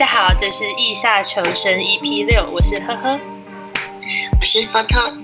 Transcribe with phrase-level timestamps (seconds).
[0.00, 3.20] 家好，这是意下求生 EP 六，我是呵呵，
[4.40, 5.18] 我是波特。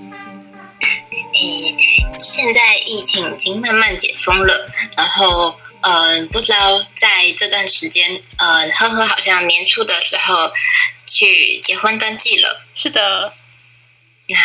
[1.33, 1.75] 诶，
[2.19, 10.53] 现在疫情已经慢慢解封了，然后，呃，不知道在这段时间，呃，呵呵好像年初的时候
[11.07, 12.63] 去结婚登记了。
[12.75, 13.33] 是的，
[14.27, 14.37] 那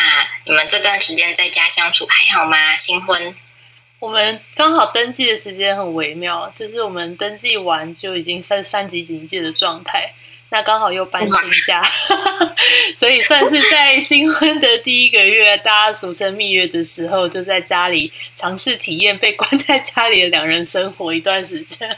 [0.46, 2.74] 你们这段时间在家相处还好吗？
[2.78, 3.36] 新婚？
[4.02, 10.12] 我们刚好登记的时间很微妙，就是我们登记完就已经三三级警戒的状态，
[10.50, 11.80] 那刚好又搬新家，
[12.98, 21.96] 所以算是在新婚的第一个月，大家俗称蜜月的时候，就在家里尝试体验被关在家里的两人生活一段时间。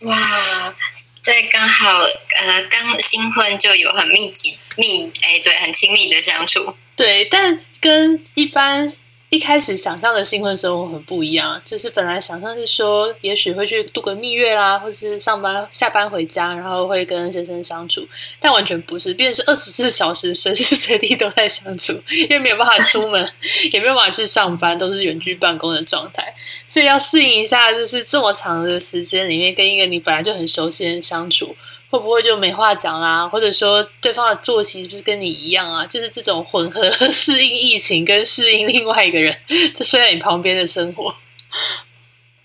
[0.00, 0.74] 哇，
[1.22, 6.74] 对，刚好呃，刚新婚就有很密集密，哎，对，很亲密的相处。
[6.96, 8.94] 对，但跟一般。
[9.28, 18.06] 一开始想象的新婚生活很不一样，就是本来想象是说，也许会去度个蜜月啦，或是上班下班回家，然后会跟先生相处，
[18.38, 23.28] 但完全不是，变成是二十四小时随时随地都在相处，因为没有办法出门，
[23.72, 26.32] 也没有办法去上班，都是远距办公的状态，
[26.68, 31.56] 所以要适应一下，就是这么长的时间里面跟一个你本来就很熟悉的人相处。
[31.88, 33.28] 会不会就没话讲啊？
[33.28, 35.86] 或者说对方的作息是不是跟你一样啊？
[35.86, 39.36] 就是这种混合适应疫情跟适应另外一个人
[39.80, 41.14] 睡在你旁边的生活。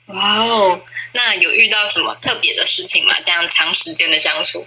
[0.06, 0.80] 哇哦，
[1.14, 3.16] 那有遇到什么特别的事情吗？
[3.24, 4.66] 这样长时间的相处，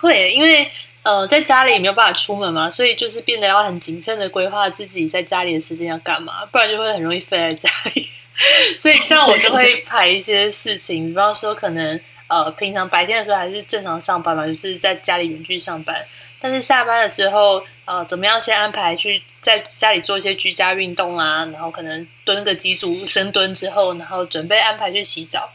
[0.00, 0.70] 会因为
[1.02, 8.08] 呃在家里没有办法出门嘛，所以就是变得要很谨慎的规划自己在家里的时间要干嘛，不然就会很容易废在家里。
[8.78, 12.00] 所以像我就会排一些事情，比方说可能。
[12.30, 16.06] 呃，平常白天的时候还是正常上班嘛，就是在家里远距上班。
[16.40, 21.44] 但是下班了之后，呃，怎么样先安排去在家里做一些居家运动啊？
[21.52, 25.50] 然后可能蹲个几组深蹲之后，然后准备安排去洗澡。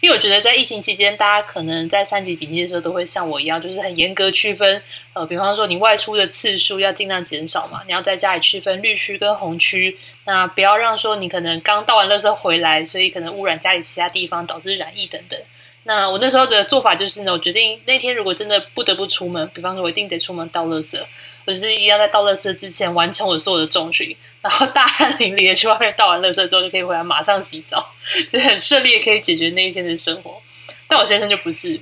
[0.00, 4.82] 因为我觉得在疫情期间，大家可能在三级警戒的时候都会像我一样，就是很严格区分。
[5.12, 9.98] 呃，比方说你外出的次数要尽量减少嘛，你要在家里区分绿区跟红区。
[10.24, 15.38] 那不要让说你可能刚倒完垃圾回来，所以可能污染家里其他地方，导致染疫等等。
[15.84, 20.98] 那我那时候的做法就是呢，我决定那天如果真的不得不出门，比方说我一定得出门倒垃圾，
[21.46, 27.92] 我就是一定要在倒垃圾之前完成我所有的重训，然后大汗淋漓的去外面倒完垃圾之后就可以回来马上洗澡，
[28.30, 30.40] 就很顺利的可以解决那一天的生活。
[30.86, 31.80] 但我先生就不是，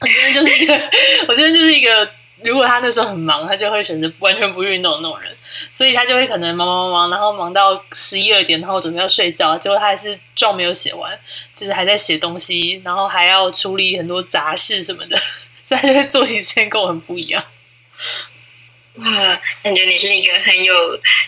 [0.00, 0.74] 我先生就是一个，
[1.28, 2.10] 我先生就是一个。
[2.42, 5.36] 如果他那时候很忙，他就会选择完全不运动的那种人，
[5.70, 11.18] 所以他就会可能忙忙忙，然后忙到十一二点，然后准备要睡觉，结果他还是状没有写完，
[11.56, 15.18] 就是还在写东西，然后还要处理很多杂事什么的，
[15.64, 17.44] 所以他就会作息时间跟我很不一样。
[18.94, 19.04] 哇，
[19.62, 20.74] 感觉你是一个很有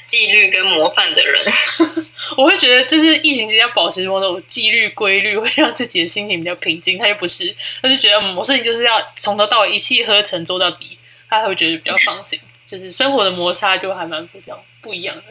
[0.07, 1.41] 纪律跟模范的人。
[2.37, 6.99] 我会觉得，就是疫情期间保持某种纪律规律，会让自己的心情比较平静。
[6.99, 10.99] 他又不是，他就觉得，嗯，我事情就是要从头到尾一气呵成做到底。
[11.31, 15.23] 他会觉得比较放心， 就是生活的摩擦就还蛮不掉不一样的。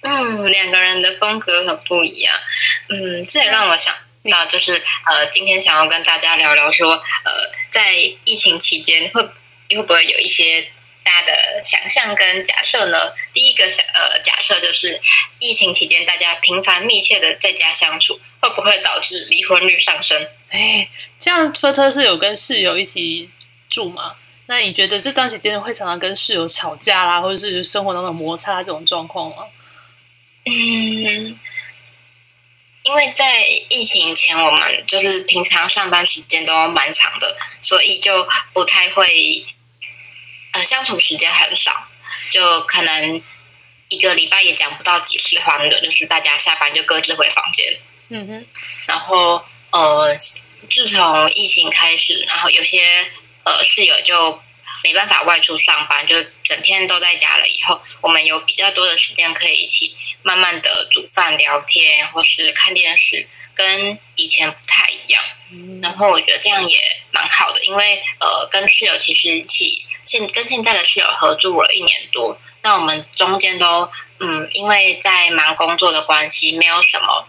[0.00, 2.34] 嗯，两个人的风格很不一样。
[2.88, 3.94] 嗯，这也让我想
[4.30, 4.72] 到，就是
[5.06, 7.32] 呃，今天想要跟大家聊聊说，呃，
[7.70, 10.68] 在疫情期间会会不会有一些
[11.04, 13.12] 大家的想象跟假设呢？
[13.32, 15.00] 第一个想呃假设就是，
[15.38, 20.26] 疫情期间大家频繁密切的在家相处，会不会导致离婚率上升？
[20.50, 20.88] 哎，
[21.20, 23.30] 这样特特是有跟室友一起
[23.70, 24.16] 住吗？
[24.52, 29.46] 那你觉得这段时间会常常跟室友吵架啦，或者是生活当中摩擦这种状况吗？
[30.44, 31.40] 嗯，
[32.82, 39.42] 因为在疫情前，我们就是平常上班时间都蛮长的，所以就不太会，
[40.52, 41.88] 呃，相处时间很少，
[42.30, 43.22] 就可能
[43.88, 47.80] 一个礼拜也讲不到几次话的，就是大家下班就各自回房间。
[48.10, 48.46] 嗯哼，
[48.86, 50.14] 然后呃，
[50.68, 52.84] 自从疫情开始，然后有些。
[53.44, 54.40] 呃，室友就
[54.84, 57.46] 没办法外出上班，就整天都在家了。
[57.46, 65.22] 以后我们有比较多的时间可以一起慢慢的煮饭、聊天，或是看电视，跟以前不太一样。
[65.82, 66.78] 然后我觉得这样也
[67.10, 77.28] 蛮好的，因为呃，跟室友其实一起现跟现在的室友合住了一年多，那我们中间都嗯，因为在忙工作的关系，没有什么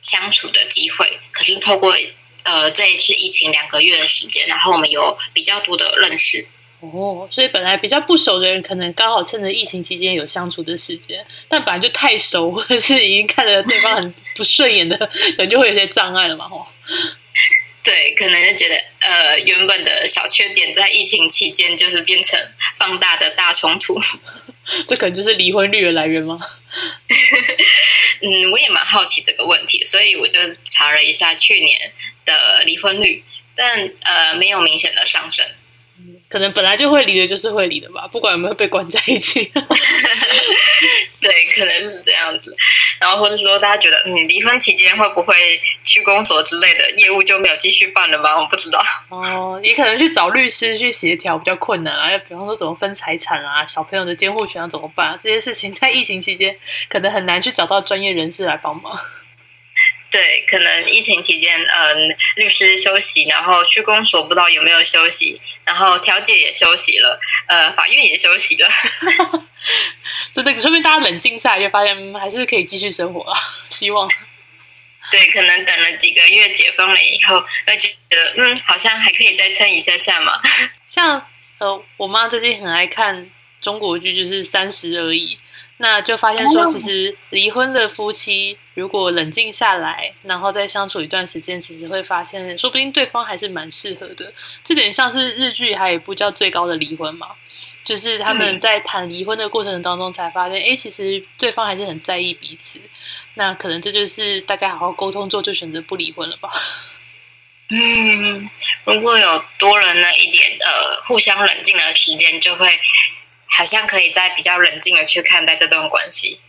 [0.00, 1.18] 相处的机会。
[1.32, 1.96] 可是透过
[2.44, 6.46] 呃，这一次疫情两个月的时间，然后我们有比较多的认识
[6.80, 16.66] 哦，所以本来比较不熟的人，可能刚好趁着疫情期间有相处的时间，但本来就太熟或者是已经看着对方很不顺眼的人，就会有些障碍了嘛，吼。
[17.82, 22.38] 对，可能就觉得呃，原本的小缺点在疫情期间就是变成
[22.76, 23.98] 放大的大冲突，
[24.88, 26.38] 这可能就是离婚率的来源吗？
[28.20, 31.92] 嗯，我也蛮好奇这个问题，所以我就查了一下去年
[32.24, 33.22] 的离婚率，
[33.54, 35.46] 但呃没有明显的上升。
[36.34, 39.44] 可能本来就会离的，就是会离的吧，不管有没有被关在一起。
[41.22, 42.52] 对，可能是这样子。
[42.98, 45.36] 然后或者说，大家觉得，嗯，离婚期间会不会
[45.84, 48.36] 去公所之类的业务就没有继续办了吗？
[48.36, 48.82] 我不知道。
[49.10, 52.10] 哦，也可能去找律师去协调比较困难啊。
[52.10, 55.18] 要比方说，怎么分财产啊，小朋友的监护权要怎么办啊？
[55.22, 56.58] 这些事情在疫情期间
[56.88, 58.92] 可能很难去找到专业人士来帮忙。
[60.14, 67.18] 对，可能疫情期间，嗯，律师休息，然后区公所不知道有没有休息，然后调解也休息了，
[67.48, 68.70] 呃，法院也休息了。
[70.32, 73.36] 真的，说明大家冷静下来，就发现还是可以继续生活啊。
[73.70, 74.08] 希望。
[75.10, 80.40] 对，可能等了几个月解封了以后，会觉得，嗯，好像还可以再撑一下下嘛。
[80.88, 81.26] 像
[81.58, 83.28] 呃，我妈最近很爱看
[83.60, 85.34] 中国剧，就是《三十而已》。
[85.78, 94.32] 那就发现说，其实离婚的夫妻如果冷静下来，然后再相处一段时间，其实会发现，说不定对方还是蛮适合的。
[94.64, 97.30] 这点像是日剧还有一部叫《最高的离婚》嘛，
[97.84, 102.80] 就是他们在谈离婚的过程当中才发现，哎，其实对方还是很在意彼此。
[103.34, 106.52] 那可能这就是大家好好沟通之后就选择不离婚了吧？
[107.70, 108.48] 嗯，
[108.84, 112.68] 如果有多了那一点呃互相冷静的时间，就会。
[113.56, 116.40] 好像可以再比较冷静的去看待这段关系。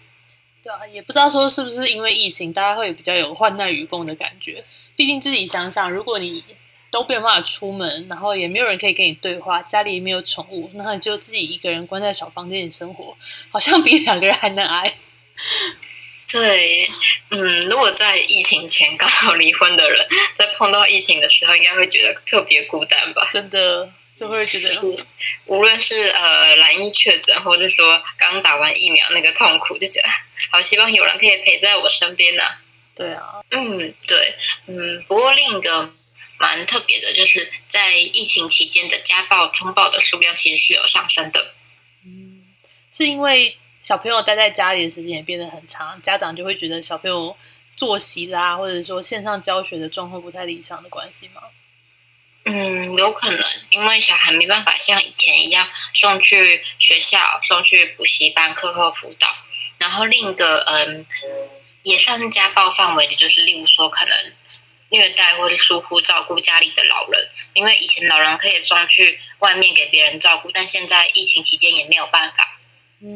[0.63, 4.63] 对啊，也不知道说是不是因为疫情，大家会比较有患难与共的感觉。
[4.95, 6.43] 毕竟自己想想，如果你
[6.89, 13.15] 都没有办法出门，然后也没有人可以跟你对话，家里也没有宠物，那你就自己一个人关在小房间里生活，
[13.51, 14.95] 好像比两个人还难挨。
[16.31, 16.89] 对，
[17.29, 23.29] 嗯，如果在疫情前刚好离婚的人，在碰到疫情的时候，应该会觉得特别孤单吧？
[23.31, 23.91] 真的。
[24.15, 25.05] 就会觉得，
[25.45, 30.07] 无论是呃蓝衣确诊，或者说刚打完疫苗那个痛苦，就觉得
[30.51, 32.43] 好希望有人可以陪在我身边呢。
[32.95, 34.35] 对啊，嗯，对，
[34.67, 35.93] 嗯，不过另一个
[36.37, 41.53] 蛮特别的，就是在疫情期间的家暴通报的数量其实是有上升的。
[42.05, 42.45] 嗯，
[42.95, 47.35] 是因为小朋友待在家里的时间也变得很长，家长就会觉得小朋友
[47.75, 51.41] 作息啦，或者说线上教学的状况不太理想的关系吗？
[52.85, 59.35] 嗯，有可能，因为小孩没办法像以前一样送去学校、送去补习班、课后辅导。
[59.77, 61.05] 然后另一个，嗯，
[61.83, 64.33] 也算是家暴范围的，就是例如说可能
[64.89, 67.29] 虐待或是疏忽照顾家里的老人。
[67.53, 72.59] 因为以前老人可以送去外面给别人照顾，但现在疫情期间也没有办法，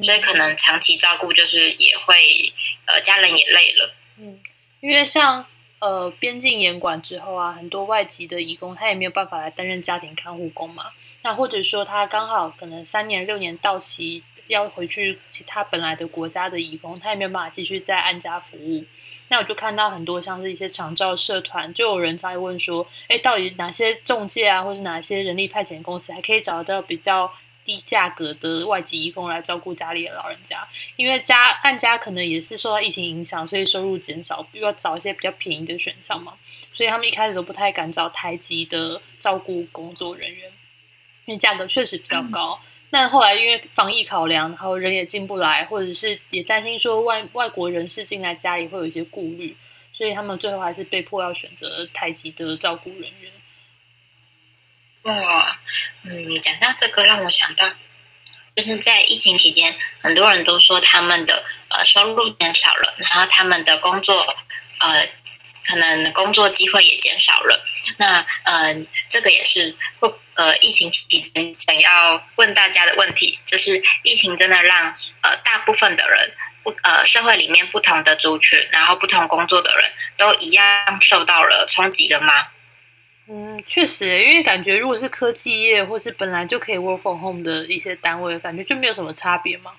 [0.04, 2.54] 所以可能长期照顾就是也会，
[2.86, 3.94] 呃，家人也累了。
[4.18, 4.40] 嗯，
[4.82, 5.46] 因为像。
[5.80, 10.88] 呃，边境严管之后啊，很多外籍的义工他也没有办法来担任家庭看护工嘛。
[11.22, 18.84] 那或者说他刚好可能三年六年到期要回去其他本来的国家的义工，他也没有办法继续在安家服务。
[19.30, 27.32] 那我就看到很多像是一些长照社团，就有人在问说，哎，到底哪些中介啊，或是哪些人力派遣公司还可以找到比较。
[27.70, 36.34] 低价格的外籍义工来照顾家里的老人家，因为家按家可能也是受到疫情影响，所以收入减少，又要找一些比较便宜的选项嘛，
[36.74, 40.52] 所以他们一开始都不太敢找台籍的照顾工作人员，
[41.26, 42.60] 因为价格确实比较高。
[42.90, 49.56] 但后来因为防疫考量，然后人也进不来，或者是也担心说外外国人士进来家里会有一些顾虑，
[49.94, 53.32] 所以他们最后还是被迫要选择台籍的照顾人员。
[55.10, 55.60] 哇，
[56.04, 57.68] 嗯，讲到这个，让我想到，
[58.56, 64.38] 就是在疫情期间，很多人都说他们的呃收入减少了，然后他们的工作
[64.80, 65.08] 呃
[65.66, 67.66] 可能工作机会也减少了。
[67.98, 82.48] 那嗯，这个也是不呃疫情期间想要问大家的问题，就是疫情真的让呃大部分的人不呃社会里面不同的族群，然后不同工作的人都一样受到了冲击了吗？
[83.32, 89.72] 嗯，确实，因为感觉如果是科技业或是本来就可以 work from home 的一些单位，感觉就没有什么差别嘛。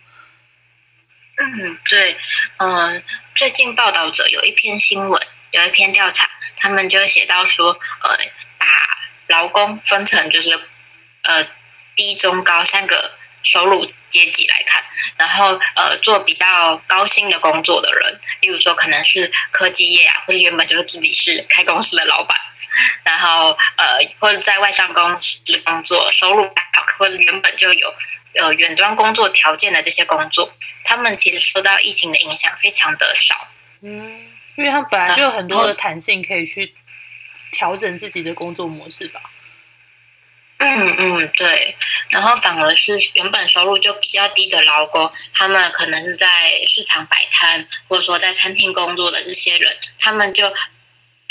[1.37, 2.17] 嗯，对，
[2.59, 3.03] 嗯，
[3.35, 8.17] 最近报道者有一篇新闻，有一篇调查，他们就写到说，呃，
[8.57, 8.67] 把
[9.27, 10.57] 劳工分成就是
[11.25, 11.45] 呃
[11.97, 14.85] 低、中、高三个收入阶级来看，
[15.17, 22.39] 然后呃做比较高薪的工作的人，例如说可能是科技业啊，或者原本就是自己是开公司的老板。
[23.03, 27.95] 然后呃，或者在外商公司工作，收入好，或者原本就有
[28.35, 30.53] 呃远端工作条件的这些工作，
[30.85, 33.49] 他们其实受到疫情的影响非常的少。
[33.83, 36.75] 嗯，因为他本来就有很多的弹性，可以去
[37.53, 39.21] 调整自己的工作模式吧。
[40.59, 41.77] 嗯嗯，对。
[42.11, 50.53] 然后反而是原本收入就比较低的劳工，他们可能是在市场摆摊，或者说在餐厅工作的这些人，他们就。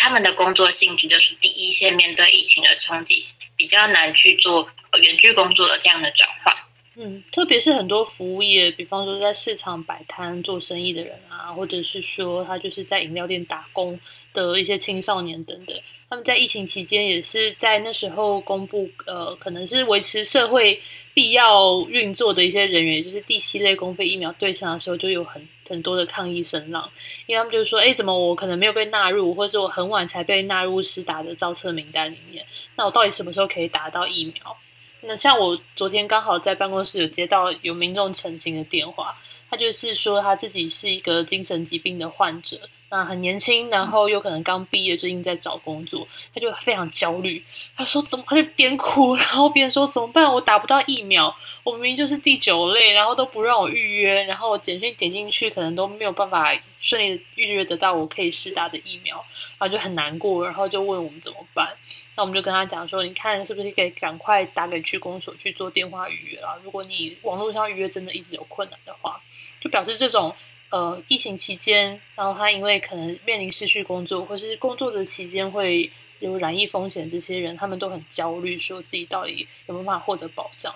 [0.01, 3.25] 他们的工作性质就是第一线面对疫情的冲击，
[3.57, 4.65] 比较难去做
[5.01, 6.55] 远距工作的这样的转换。
[6.95, 13.99] 嗯，特别是很多服务业，比方说在市场摆摊做生意的人啊，或者是说他就是在饮料店打工
[14.33, 15.77] 的一些青少年等等，
[16.09, 20.79] 他们在疫情期间也是在那时候公布，呃，可能是维持社会
[21.13, 26.91] 必要运作的一些人员，就是第七类公费疫苗对象的时候，就有很很多的抗议声浪，
[27.27, 32.43] 因为他们就是说，哎，怎么我可能没有被纳入，或是我很晚才被纳入施打的造册名单里面，
[32.75, 34.57] 那我到底什么时候可以打到疫苗？
[35.01, 39.15] 那像我昨天刚好在办公室有接到有民众澄清的电话，
[39.49, 42.59] 他就是说他自己是一个精神疾病的患者，
[42.91, 47.43] 那很年轻，然后又可能刚毕业，最近在找工作，他就非常焦虑。
[47.75, 48.25] 他说怎么？
[48.27, 50.31] 他就边哭，然后边说怎么办？
[50.33, 59.23] 我打不到疫苗，我明明就是第九类，然后都不让我预约，然后简讯点进去，可能都没有办法顺利预约得到我可以试打的疫苗，
[59.57, 61.69] 然后就很难过，然后就问我们怎么办。
[62.15, 66.57] 那我们就跟他讲说，你看是不是可以赶快打给区公所去做电话预约啊？
[66.63, 69.21] 如果你网络上预约真的一直有困难的话，
[69.61, 70.35] 就表示这种
[70.69, 80.73] 呃疫情期间，然后他因为可能面临失去工作，或是工作的期间会有染疫风险，这些人他们都很焦虑，说自己到底有没有办法获得保障。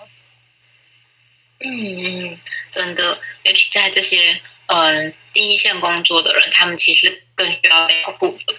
[1.60, 2.38] 嗯，
[2.70, 8.54] 真的，尤其在这些呃第一线工作的人，他们其实更需要被保护的。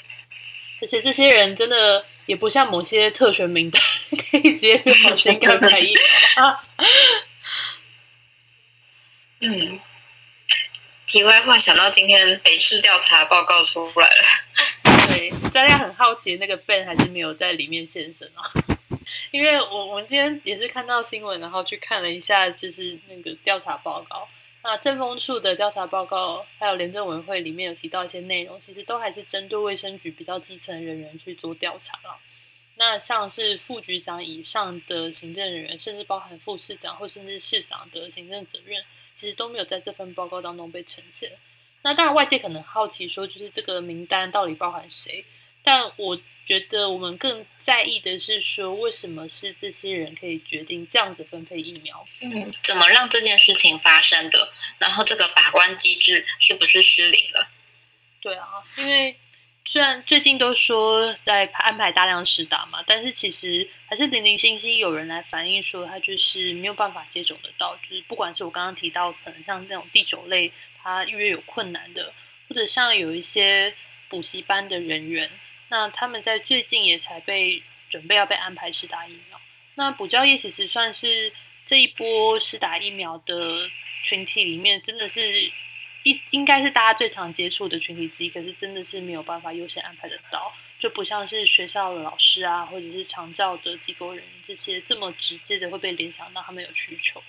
[0.82, 2.06] 而且这些人真的。
[2.26, 3.80] 也不像某些特权名单
[4.32, 6.60] 可以直接跑新疆买疫苗啊。
[9.42, 9.80] 嗯，
[11.08, 18.52] 题外话，想到今天北市调查报告出来了， 对，大家很好奇那个 Ben 还是没有在里面现身啊？
[19.32, 24.28] 因为我我们今天也是看到新闻，然后去看了一下，就是那个调查报告。
[24.64, 32.18] 那政风处的调查报告，还有廉政委员会里面有提到一些内容，其实都还是针对卫生局比较基层人员去做调查了。
[32.78, 38.84] 那像是副局长以上的行政人员，甚至包含副市长或甚至市长的行政责任，
[39.16, 41.32] 其实都没有在这份报告当中被呈现。
[41.82, 45.24] 那当然，外界可能好奇说，就是这个名单到底包含谁？
[45.64, 52.06] 但我觉得我们更在意的是说，为什么是这些人可以决定这样子分配疫苗？
[52.22, 54.52] 嗯，怎么让这件事情发生的？
[54.78, 57.50] 然后这个把关机制是不是失灵了？
[58.22, 59.16] 对啊，因为
[59.68, 67.76] 虽然最近都说在安排大量实打嘛，但是其实还是零零星星有人来反映说，他就是没有办法接种得到。
[67.78, 72.14] 就是不管是我刚刚提到，可能像这种第九类，他预约有困难的，
[72.48, 73.74] 或者像有一些
[74.08, 75.30] 补习班的人员。
[75.70, 79.42] 那他们在最近也才被准备要被安排施打疫苗。
[79.74, 81.34] 那补教业其实算是
[81.66, 83.68] 这一波施打疫苗的
[84.04, 85.52] 群体里面，真的是
[86.06, 88.30] 一应该是大家最常接触的群体之一。
[88.30, 97.22] 可是真的是没有办法优先安排得到，就不像是学校的老师啊，或者是长教的机构人这些这么直接的会被联想到他们有需求。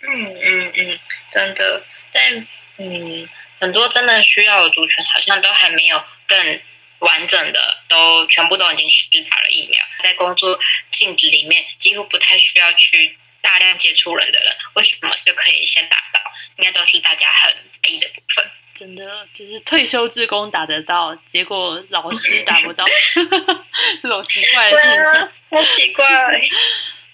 [0.00, 1.00] 嗯嗯嗯，
[1.30, 3.28] 真的，但嗯，
[3.58, 6.60] 很多真的需要的族群好像都还没有更。
[7.00, 10.58] 完整的都全部都已经是打了疫苗，在工作
[10.90, 16.20] 性质里面几乎不太需要去大量接触人的人，为什么就可以先打到？
[16.56, 17.52] 应该都是大家很
[17.82, 18.50] 在意的部分。
[18.74, 22.84] 真的就是退休职工打得到，结果老师 打不到，
[24.02, 26.06] 这种奇怪的事情，好奇怪。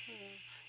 [0.09, 0.15] 嗯，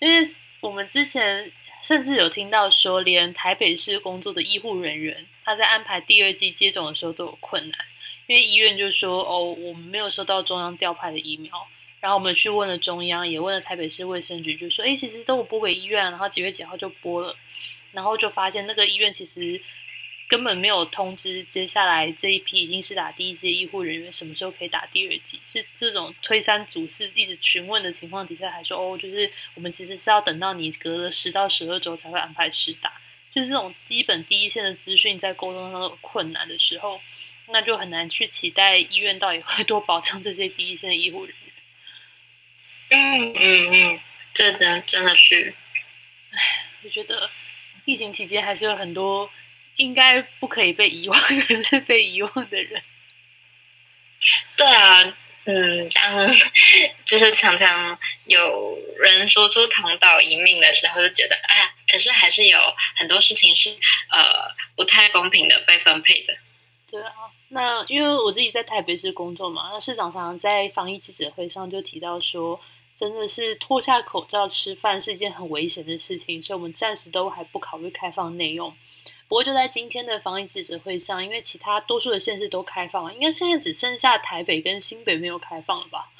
[0.00, 0.26] 因为
[0.60, 7.78] 我们之前甚至有听到说，连台北市工作的医护人员，他在安排第二季接种的时候都有困难。
[8.26, 11.68] 因为医院就说哦，我们没有收到中央调派的疫苗，
[12.00, 17.36] 然后我们去问了中央，也问了台北市卫生局，就说哎，其实都有拨给医院，然后几月几号就拨了，
[17.92, 19.60] 然后就发现那个医院其实
[20.28, 32.92] 根本没有通知接下来这一批已经是打第一剂医护人员什么时候可以打第二剂，是这种推三阻四一直询问的情况底下，还说哦，就是我们其实是要等到你隔了十到十二周才会安排施打，
[33.34, 37.00] 就是这种基本第一线的资讯在沟通上有困难的时候。
[37.48, 41.45] 那就很难去期待医院到底会多保障这些第一线的医护人员。
[42.88, 44.00] 嗯嗯嗯，
[44.32, 45.54] 真的真的是，
[46.30, 47.28] 唉，我觉得
[47.84, 49.30] 疫情期间还是有很多
[49.76, 52.82] 应该不可以被遗忘， 可是被遗忘的人。
[54.56, 56.28] 对啊，嗯，当
[57.04, 62.58] 就是常常有人说出同岛一命的时候，就觉得哎，可是还是有
[62.96, 63.70] 很多事情是
[64.10, 66.36] 呃不太公平的被分配的。
[66.90, 67.12] 对啊。
[67.48, 72.60] 那因为我自己在台北市工作嘛，那市长常常在防疫记者会上就提到说，
[72.98, 78.74] 真的是脱下口罩吃饭是一件很危险的事情，所以我们暂时都还不考虑开放内用。
[79.28, 86.10] 不过就在今天的防疫记者会上，因为其他多数的县市都开放了，应该现在只剩下台北跟新北没有开放了吧？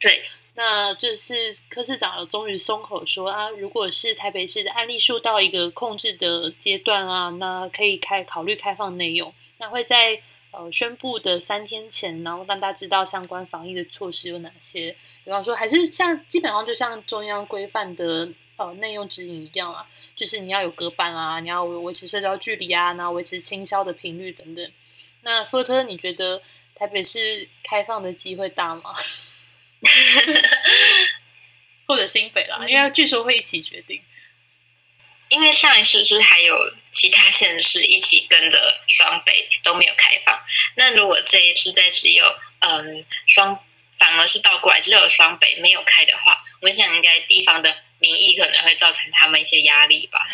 [0.00, 0.10] 对，
[0.54, 10.20] 那就是柯市长有终于松口说啊，如果是台北市的案例数到一个控制的阶段啊，那可以开考虑开放内用，那会在
[10.50, 14.96] 呃宣布的三天前，然后让大家知道相关防疫的措施有哪些。
[15.28, 24.72] 比方说，还是像基本上就像中央规范的呃内用指引一样啊，就是你要有隔板啊，你要维持社交距离啊，然后维持清消的频率等等。
[25.20, 26.40] 那福特，你觉得
[26.74, 28.94] 台北市开放的机会大吗？
[31.86, 34.00] 或者新北啦，因为据说会一起决定。
[35.28, 36.56] 因为上一次是还有
[36.90, 40.40] 其他县市一起跟着双北都没有开放，
[40.76, 42.24] 那如果这一次再只有
[42.60, 43.62] 嗯双
[43.98, 50.26] 反而是倒过来只有双北没有开的话，我想应该地方的民意可能会造成他们一些压力吧。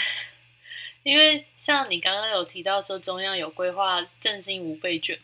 [1.02, 5.18] 因为像你刚刚有提到说中央有规划振兴五倍券。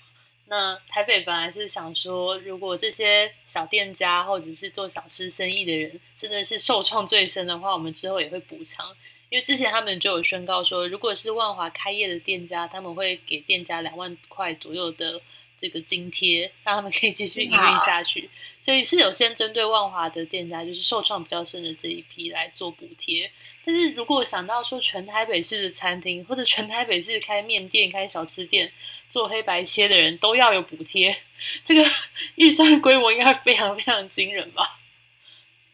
[0.53, 8.97] 那台北本来是想说，如果这些小店家或者是做小吃生意的人真的是受创最深的话，我们之后也会补偿。
[9.29, 15.21] 因为之前他们就有宣告说，如果是万华开业的店家，他们会给店家两万块左右的
[15.61, 18.31] 这个津贴，让他们可以继续营运下去。
[18.63, 23.31] 所以是有先针对万华的店家，就是受创比较深的这一批来做补贴。
[23.65, 28.73] 但是如果想到说全台北市的餐厅，或者全台北市开面店、开小吃店、
[29.09, 31.17] 做黑白切的人都要有补贴，
[31.65, 31.85] 这个
[32.37, 34.80] 预算规模应该非常非常惊人吧？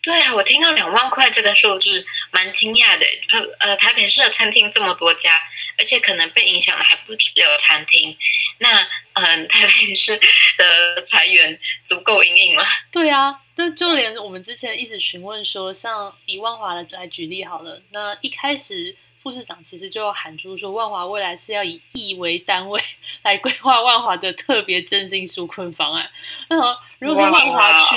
[0.07, 3.05] 对啊，我听到两万块这个数字，蛮惊讶的。
[3.33, 5.37] 呃呃，台北市的餐厅这么多家，
[5.77, 8.17] 而且可能被影响的还不只有餐厅。
[8.59, 10.17] 那嗯，台北市
[10.57, 12.63] 的裁员足够应应吗？
[12.93, 13.41] 对啊。
[13.57, 22.81] 那就连我们之前一直询问说，像以万华来来举例好了，那一开始副市长其实就喊出说，万华未来是要以亿为单位
[23.25, 26.09] 来规划万华的特别振兴纾困方案。
[26.49, 27.97] 那么，如果万华区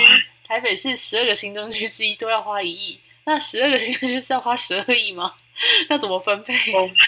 [0.49, 5.35] 台北市十二个行政区之一都要花一亿，那十二个行政区是要花十二亿吗？
[5.88, 6.53] 那怎么分配？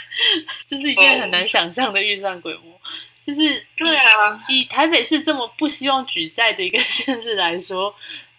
[0.65, 2.79] 这是一件很难想象的预算规模。
[3.25, 7.93] 就是对啊，以台北市这么不希望举债的一个县市来说。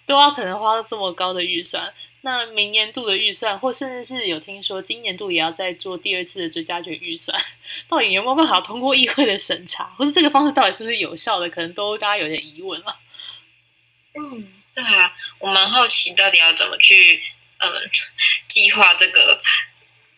[0.04, 7.40] 都要可能花到这么高的预算，那明年度的预算，或甚至是有听说今年度也要再做第二次的追加权预算，
[7.88, 12.96] 到底有没有办法通过议会的审查，或者这个方式到底是不是有效的，可能都大家有点疑问了。
[14.14, 17.22] 嗯，对啊，我蛮好奇到底要怎么去
[17.58, 17.70] 嗯
[18.48, 19.40] 计划这个。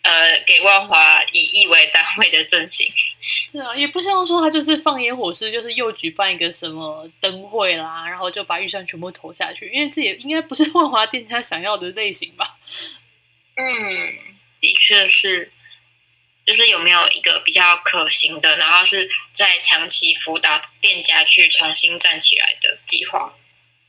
[0.06, 2.92] 呃，给万华以亿为单位的振兴，
[3.50, 12.58] 对啊，也不希望说他就是放烟火式，就是又举办一个什么灯会啦，然后就把预算全部投下去，因为这也应该不是万华店家想要的类型吧？
[13.56, 15.50] 嗯，的确是，
[16.44, 23.34] 就是有没有一个比较可行的，然后是在长期辅导店家去重新站起来的计划。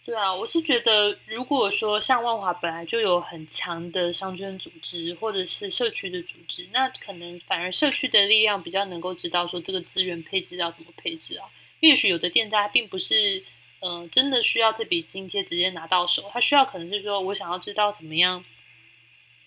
[0.06, 11.48] 对啊，我是觉得，如果说像万华本来就有很强的商圈组织，或者是社区的组织，那可能反而社区的力量比较能够知道说这个资源配置要怎么配置啊。
[11.80, 13.44] 也许有的店家并不是，
[13.80, 18.46] 嗯，真的需要这笔津贴直接拿到手，他需要可能是说我想要知道怎么样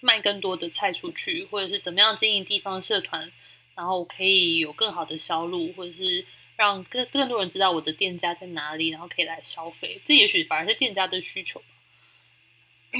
[0.00, 3.30] 卖更多的菜出去，或者是怎么样经营地方社团，
[3.76, 6.26] 然后可以有更好的销路，或者是。
[6.58, 11.62] 让更更多人知道我的店家在哪里，然后可以来消费，这也许反而是店家的需求。
[12.90, 12.98] 嗯，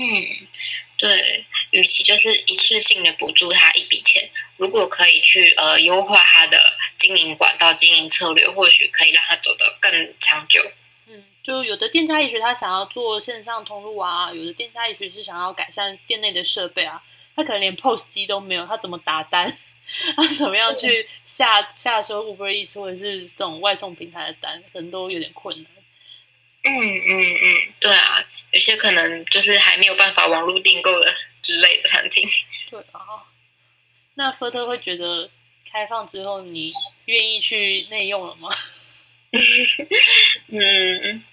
[0.96, 10.62] 对，与其就是一次性的补助他一笔钱，如果可以去呃优化他的经营管道、经营策略，或许可以让他走得更长久。
[11.08, 17.02] 嗯，就有的店家也许他想要做线上通路啊，有的店家也许是想要改善店内的设备啊，
[17.34, 19.58] 他可能连 POS 机都没有，他怎么打单？
[20.16, 25.72] 他 怎么样去下下收 Uber Eats 或者是这种外送平台的单，可能都有点困难。
[26.64, 32.28] 嗯嗯嗯，对啊，有些可能就是还没有办法网络订购的之类的餐厅。
[32.70, 33.00] 对啊，
[34.14, 35.30] 那福特会觉得
[35.70, 36.72] 开放之后，你
[37.06, 38.50] 愿意去内用了吗？
[40.48, 41.24] 嗯，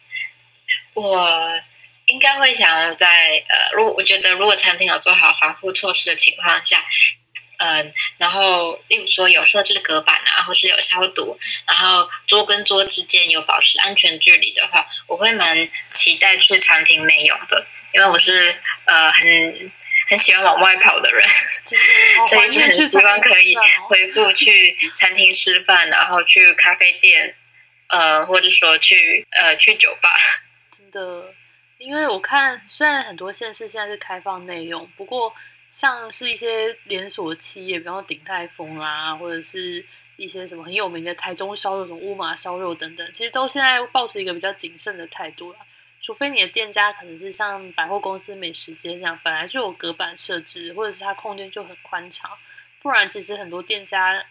[0.94, 1.62] 我
[2.06, 6.86] 应该会想要在呃，如果我觉得如果餐厅有做好防护措施的情况下。
[7.58, 19.72] 嗯，然后例如说有设置隔板啊，或是有消毒，然后桌跟桌之间有保持安全距离的话，我会蛮期待去餐厅内用的，因为我是呃很
[20.10, 21.28] 很喜欢往外跑的人，
[22.28, 23.56] 所以就很希望可以
[23.88, 27.36] 回复去餐厅吃饭，然后去咖啡店，
[27.88, 30.10] 呃，或者说去呃去酒吧。
[30.78, 31.34] 真的，
[31.78, 35.34] 因为我看虽然很多县市现在是开放内用，不过。
[35.76, 39.86] 像是一些连锁企业，比方说鼎泰丰啦，或者是
[40.16, 45.60] 一些什么很有名的台中烧肉、什么乌马烧肉等等，其实都现在保持一个比较谨慎的态度啦。
[46.00, 52.32] 除非你的店家可能是像百货公司美食街这样，本来就有隔板设置，或者是它空间就很宽敞，
[52.82, 54.26] 不然其实很多店家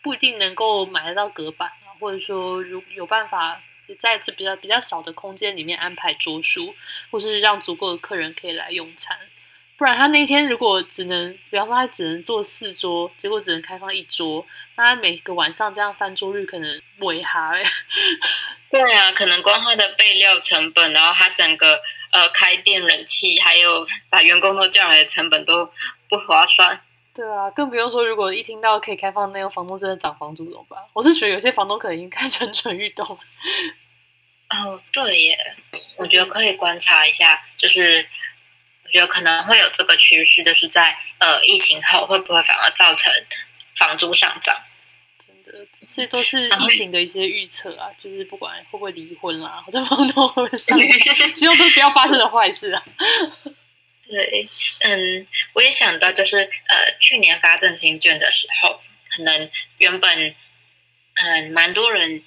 [0.00, 3.60] 不一定能够买得到隔板啊，或者说如有办法
[3.98, 6.72] 在这比较比较小的空间里面安排桌数，
[7.10, 9.18] 或是让足够的客人可以来用餐。
[9.76, 17.64] 不然他那天如果只能，比方说他只能做四桌，结果只能开放一桌，那他每个晚上这样翻桌率可能尾哈哎。
[18.70, 21.80] 对啊，可能光他的备料成本，然后他整个
[22.10, 25.66] 呃开店冷气，还有把员工都叫来的成本都
[26.08, 26.78] 不划算。
[27.14, 30.78] 对啊，更不用说如果一听到可以开放那个房东真的涨房租怎么办？
[30.94, 33.06] 我是觉得有些房东可能已经开始蠢蠢欲动。
[33.06, 35.56] 哦，对耶，
[35.96, 38.31] 我觉得可以观察一下，就是我
[38.92, 43.10] 觉得可能会有这个趋势，就是在呃疫情后会不会反而造成
[43.74, 44.54] 房租上涨？
[45.26, 50.78] 真的这都是疫情的一些预测啊，就是不管会不会离婚啦，或者房东会不会上，
[51.34, 52.84] 希望都不要发生的坏事啊。
[54.08, 54.48] 对，
[54.80, 60.34] 嗯，我也想到，就是呃，去年发振兴券的时候，可能原本
[61.14, 62.22] 嗯，蛮多人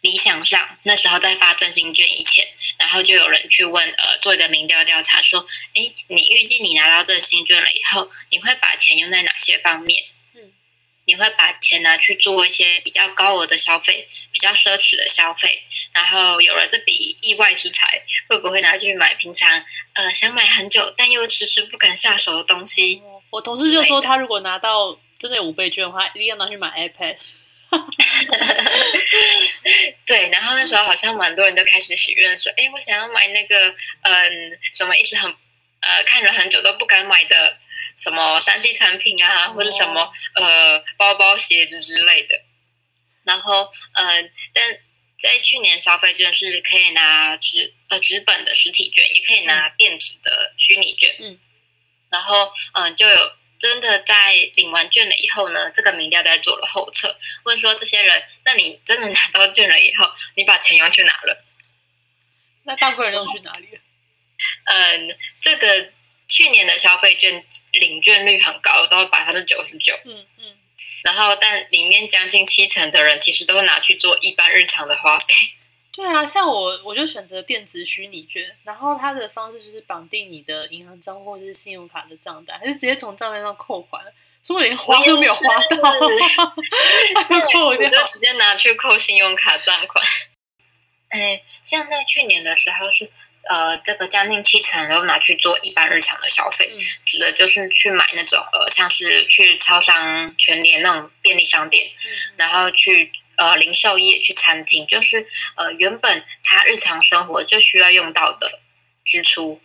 [0.00, 2.46] 理想上那时候在发振兴券以前，
[2.78, 10.04] 然后就有人去问呃，做一个民调调查，说，哎，你预计你拿到振兴券了以后，你会把钱用在哪些方面？
[10.34, 10.52] 嗯
[11.08, 15.62] 你会把钱拿去做一些比较高额的消费，比较奢侈的消费，
[15.94, 23.02] 然后有了这笔意外之财，会不会拿去买平常呃想买很久但又迟迟不敢下手的东西？
[23.30, 27.16] 我同事就说，他如果拿到真的有五倍券的话，一定要拿去买 iPad。
[30.06, 35.30] 对，然后那时候好像蛮多人都开始许愿说，哎，我想要买那个嗯什么一直很
[35.80, 37.58] 呃看了很久都不敢买的。
[37.96, 42.40] 什么三 C 产品啊，或者什么呃包包、鞋子之类的。
[43.24, 44.72] 然后呃，但
[45.20, 51.12] 在去年消费券是可以拿纸呃纸本的实体券，也可以拿电子的虚拟券。
[51.18, 51.40] 嗯。
[52.08, 61.44] 然后嗯，就有真的在领完券了以后呢，这个民调在做了后测，问说这些人，那你真的拿到券了以后，你把钱用去哪了？
[62.64, 63.80] 那大部分人用去哪里了？
[64.64, 65.92] 嗯，这个。
[66.30, 67.42] 去年的消费券
[67.72, 69.98] 领券率很高，到百分之九十九。
[70.04, 70.58] 嗯嗯。
[71.02, 75.34] 然后，但里面将近七成的人其实都拿去做一般日常的花费。
[75.98, 84.00] 对啊，像我，我就选择电子虚拟券，然后它的方式就是绑定你的银行账户或者是信用卡的账单，它就直接从账单上扣款，
[84.40, 85.76] 所以我连花都没有花到，
[87.52, 90.04] 扣我，就直接拿去扣信用卡账款。
[91.10, 93.10] 哎，像在去年的时候是。
[93.48, 96.70] 呃，这个将近七成都拿去做一般日常的消费，
[97.06, 101.86] 指的就是去买那种呃，像是去超商、全联那种便利商店，
[102.36, 108.60] 然后去呃零售业、去餐厅，就是呃原本他日常生活就需要用到的
[109.02, 109.62] 支出，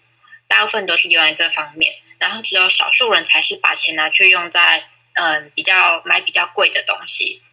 [0.47, 7.43] 大部分都是用在这方面，然后只有少数人才是把钱拿去用在嗯比较买比较贵的东西。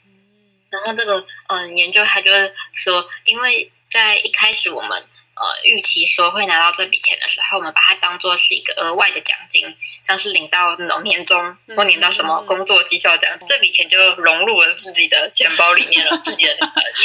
[0.70, 5.08] 然后这个嗯研究他就是说，因为在一开始我们。
[5.40, 9.74] 呃，预期说会拿到这笔钱的时候，我们把它当做是一个额外的奖金，
[10.04, 16.54] 像是领到那种年终或领到什么工作绩效奖，这笔钱就融入了自己的钱包里面了，自己的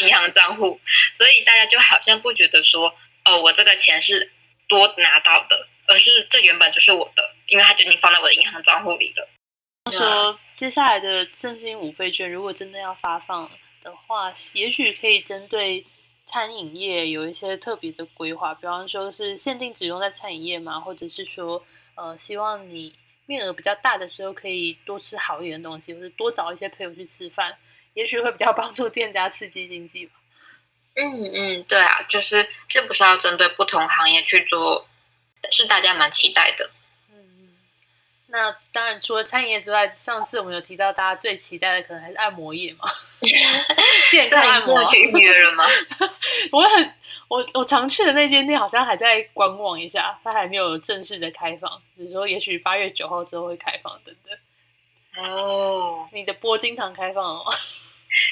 [0.01, 0.77] 银行账户，
[1.13, 2.93] 所以大家就好像不觉得说，
[3.23, 4.33] 哦，我这个钱是
[4.67, 9.29] 多拿到的，而是这原本就是我的，因为它就已经放在我的银行账户里了。
[9.93, 13.49] 说接下来的振兴五倍券，如果真的要发放
[13.81, 15.85] 的话，也许可以针对。
[16.25, 21.63] 餐饮业有一些特别的规划，比方说是限定只用在餐饮业嘛，或者是说，
[21.95, 22.93] 呃，希望你
[23.25, 27.57] 面额比较大的时候可以多吃好一点的东西，或者多找一些朋友去吃饭，
[27.93, 30.13] 也许会比较帮助店家刺激经济吧。
[30.95, 34.87] 嗯嗯，对啊，就是是不是要针对不同行业去做，
[35.51, 36.69] 是大家蛮期待的。
[38.35, 42.85] 那当然，除了餐饮业之外，上次我们有提到大家最期待的可能还是按摩业嘛，
[44.11, 45.63] 健康按摩去预约了吗？
[46.51, 46.93] 我很
[47.29, 55.25] 我我常去的那间店好像还在观望一下，它还没有正式的开放，只是说也许八月九号之后会开放等等。
[55.25, 57.51] 哦，你的波金堂开放了吗？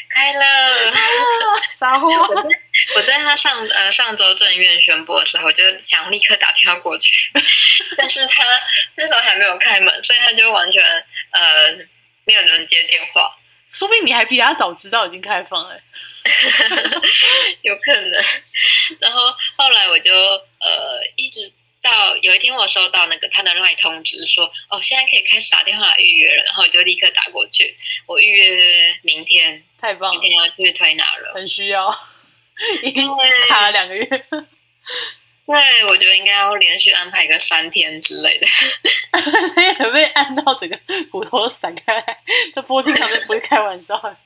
[0.09, 0.93] 开了，
[1.79, 2.09] 撒谎！
[2.95, 7.31] 我在他上呃上周正院宣布的时候，就想立刻打电话过去，
[7.97, 8.43] 但是他
[8.95, 10.83] 那时候还没有开门，所以他就完全
[11.31, 11.77] 呃
[12.25, 13.35] 没有人接电话。
[13.71, 15.81] 说不定你还比他早知道已经开放哎，
[17.63, 18.23] 有可能。
[18.99, 19.21] 然后
[19.57, 21.51] 后来我就呃一直
[21.83, 27.75] 到有一天我收到那个他的来通知说，哦，现在可以开始打电话预约了，然后我就立刻打过去。
[28.07, 31.93] 我预约明天，太棒了，明天要去推拿了，很需要，
[32.81, 33.07] 已经
[33.47, 34.05] 卡了两个月。
[35.45, 38.47] 对，我觉得应该要连续安排个三天之类的。
[39.83, 40.79] 也被按到整个
[41.11, 42.01] 骨头散开，
[42.55, 44.17] 这波经常是不是开玩笑的？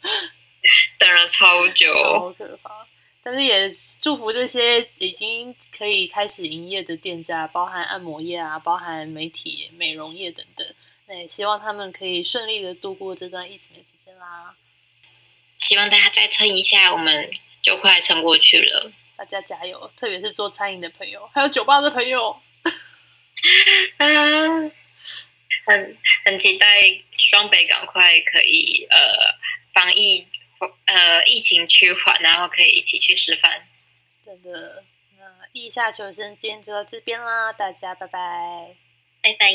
[0.99, 2.85] 等了超久，好可怕。
[3.29, 3.69] 但是也
[4.01, 10.65] 祝福这些已经可以开始营业的店家，包含按摩业啊，包含媒体、美容业等等。
[11.07, 14.55] 那也希望他们可以顺利的度过这段疫情的期间啦。
[15.57, 17.29] 希望大家再撑一下，我们
[17.61, 18.93] 就快撑过去了。
[19.17, 22.39] 大家加油，特别是做餐饮的朋友，还有酒吧的朋友。
[23.97, 24.71] 嗯，
[25.65, 26.65] 很很期待
[27.11, 28.97] 双北赶快可以呃
[29.73, 30.25] 防疫。
[30.85, 33.67] 呃，疫情趋缓，然后可以一起去吃饭。
[34.25, 34.83] 真的，
[35.17, 38.75] 那意下求生今天就到这边啦，大家拜拜，
[39.21, 39.47] 拜拜。